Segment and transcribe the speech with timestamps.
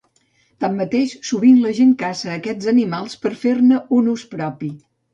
[0.63, 4.77] Tanmateix, sovint la gent caça aquests animals per a fer-ne un ús propi.